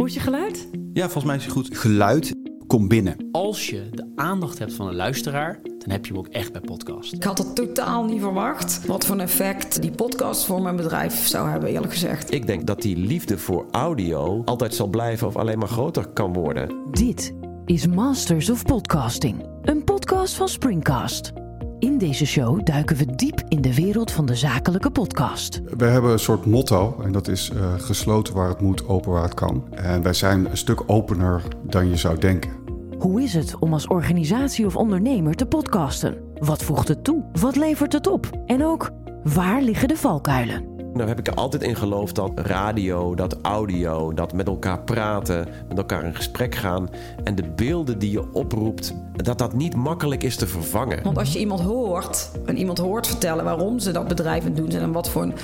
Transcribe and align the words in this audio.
Hoe 0.00 0.08
is 0.08 0.14
je 0.14 0.20
geluid? 0.20 0.68
Ja, 0.92 1.02
volgens 1.02 1.24
mij 1.24 1.36
is 1.36 1.44
het 1.44 1.52
goed. 1.52 1.78
Geluid 1.78 2.34
komt 2.66 2.88
binnen. 2.88 3.16
Als 3.32 3.70
je 3.70 3.88
de 3.90 4.12
aandacht 4.16 4.58
hebt 4.58 4.72
van 4.72 4.86
een 4.86 4.94
luisteraar, 4.94 5.58
dan 5.62 5.90
heb 5.90 6.06
je 6.06 6.12
hem 6.12 6.20
ook 6.20 6.28
echt 6.28 6.52
bij 6.52 6.60
podcast. 6.60 7.12
Ik 7.12 7.22
had 7.22 7.38
het 7.38 7.54
totaal 7.54 8.04
niet 8.04 8.20
verwacht 8.20 8.86
wat 8.86 9.06
voor 9.06 9.14
een 9.14 9.20
effect 9.20 9.82
die 9.82 9.90
podcast 9.90 10.44
voor 10.44 10.62
mijn 10.62 10.76
bedrijf 10.76 11.26
zou 11.26 11.48
hebben, 11.48 11.68
eerlijk 11.68 11.92
gezegd. 11.92 12.32
Ik 12.32 12.46
denk 12.46 12.66
dat 12.66 12.82
die 12.82 12.96
liefde 12.96 13.38
voor 13.38 13.66
audio 13.70 14.42
altijd 14.44 14.74
zal 14.74 14.88
blijven 14.88 15.26
of 15.26 15.36
alleen 15.36 15.58
maar 15.58 15.68
groter 15.68 16.06
kan 16.06 16.32
worden. 16.32 16.76
Dit 16.90 17.34
is 17.64 17.86
Masters 17.86 18.50
of 18.50 18.62
Podcasting, 18.62 19.46
een 19.62 19.84
podcast 19.84 20.34
van 20.34 20.48
Springcast. 20.48 21.32
In 21.80 21.98
deze 21.98 22.26
show 22.26 22.64
duiken 22.64 22.96
we 22.96 23.14
diep 23.14 23.42
in 23.48 23.60
de 23.60 23.74
wereld 23.74 24.10
van 24.10 24.26
de 24.26 24.34
zakelijke 24.34 24.90
podcast. 24.90 25.60
We 25.76 25.84
hebben 25.84 26.10
een 26.12 26.18
soort 26.18 26.46
motto 26.46 27.00
en 27.02 27.12
dat 27.12 27.28
is 27.28 27.50
uh, 27.54 27.74
gesloten 27.76 28.34
waar 28.34 28.48
het 28.48 28.60
moet, 28.60 28.88
open 28.88 29.12
waar 29.12 29.22
het 29.22 29.34
kan. 29.34 29.64
En 29.70 30.02
wij 30.02 30.12
zijn 30.12 30.50
een 30.50 30.56
stuk 30.56 30.82
opener 30.86 31.42
dan 31.62 31.88
je 31.88 31.96
zou 31.96 32.18
denken. 32.18 32.50
Hoe 32.98 33.22
is 33.22 33.34
het 33.34 33.58
om 33.58 33.72
als 33.72 33.86
organisatie 33.86 34.66
of 34.66 34.76
ondernemer 34.76 35.34
te 35.34 35.46
podcasten? 35.46 36.16
Wat 36.38 36.62
voegt 36.62 36.88
het 36.88 37.04
toe? 37.04 37.24
Wat 37.40 37.56
levert 37.56 37.92
het 37.92 38.06
op? 38.06 38.30
En 38.46 38.64
ook, 38.64 38.90
waar 39.22 39.62
liggen 39.62 39.88
de 39.88 39.96
valkuilen? 39.96 40.79
Nou 40.94 41.08
heb 41.08 41.18
ik 41.18 41.26
er 41.26 41.34
altijd 41.34 41.62
in 41.62 41.76
geloofd 41.76 42.14
dat 42.14 42.30
radio, 42.34 43.14
dat 43.14 43.36
audio, 43.42 44.12
dat 44.14 44.32
met 44.32 44.46
elkaar 44.46 44.80
praten, 44.80 45.48
met 45.68 45.78
elkaar 45.78 46.04
in 46.04 46.14
gesprek 46.14 46.54
gaan 46.54 46.88
en 47.24 47.34
de 47.34 47.42
beelden 47.42 47.98
die 47.98 48.10
je 48.10 48.32
oproept, 48.32 48.94
dat 49.12 49.38
dat 49.38 49.52
niet 49.52 49.74
makkelijk 49.74 50.22
is 50.22 50.36
te 50.36 50.46
vervangen. 50.46 51.02
Want 51.02 51.18
als 51.18 51.32
je 51.32 51.38
iemand 51.38 51.60
hoort 51.60 52.30
en 52.46 52.56
iemand 52.56 52.78
hoort 52.78 53.06
vertellen 53.06 53.44
waarom 53.44 53.78
ze 53.78 53.92
dat 53.92 54.08
bedrijf 54.08 54.44
aan 54.44 54.54
doen 54.54 54.70
zijn 54.70 54.82
en 54.82 54.92
wat 54.92 55.08
voor 55.08 55.22
een, 55.22 55.34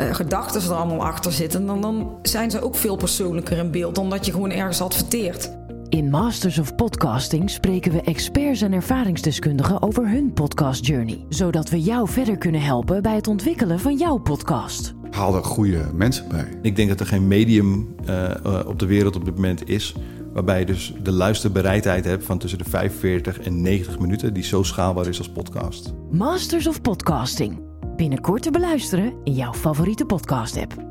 uh, 0.00 0.14
gedachten 0.14 0.62
er 0.62 0.72
allemaal 0.72 1.06
achter 1.06 1.32
zitten, 1.32 1.66
dan, 1.66 1.80
dan 1.80 2.18
zijn 2.22 2.50
ze 2.50 2.62
ook 2.62 2.76
veel 2.76 2.96
persoonlijker 2.96 3.58
in 3.58 3.70
beeld 3.70 3.94
dan 3.94 4.10
dat 4.10 4.26
je 4.26 4.32
gewoon 4.32 4.50
ergens 4.50 4.80
adverteert. 4.80 5.58
In 5.90 6.10
Masters 6.10 6.58
of 6.58 6.74
Podcasting 6.74 7.50
spreken 7.50 7.92
we 7.92 8.00
experts 8.00 8.60
en 8.60 8.72
ervaringsdeskundigen 8.72 9.82
over 9.82 10.08
hun 10.08 10.32
podcast 10.32 10.86
journey, 10.86 11.24
zodat 11.28 11.70
we 11.70 11.82
jou 11.82 12.08
verder 12.08 12.38
kunnen 12.38 12.60
helpen 12.60 13.02
bij 13.02 13.14
het 13.14 13.28
ontwikkelen 13.28 13.80
van 13.80 13.96
jouw 13.96 14.18
podcast. 14.18 14.94
Haal 15.10 15.36
er 15.36 15.44
goede 15.44 15.90
mensen 15.94 16.28
bij. 16.28 16.58
Ik 16.62 16.76
denk 16.76 16.88
dat 16.88 17.00
er 17.00 17.06
geen 17.06 17.28
medium 17.28 17.94
uh, 18.08 18.64
op 18.66 18.78
de 18.78 18.86
wereld 18.86 19.16
op 19.16 19.24
dit 19.24 19.34
moment 19.34 19.68
is 19.68 19.94
waarbij 20.32 20.58
je 20.58 20.66
dus 20.66 20.94
de 21.02 21.12
luisterbereidheid 21.12 22.04
hebt 22.04 22.24
van 22.24 22.38
tussen 22.38 22.58
de 22.58 22.64
45 22.64 23.40
en 23.40 23.62
90 23.62 23.98
minuten 23.98 24.34
die 24.34 24.44
zo 24.44 24.62
schaalbaar 24.62 25.06
is 25.06 25.18
als 25.18 25.30
podcast. 25.30 25.92
Masters 26.10 26.66
of 26.66 26.80
Podcasting. 26.80 27.60
Binnenkort 27.96 28.42
te 28.42 28.50
beluisteren 28.50 29.12
in 29.24 29.34
jouw 29.34 29.54
favoriete 29.54 30.04
podcast 30.04 30.56
app. 30.56 30.89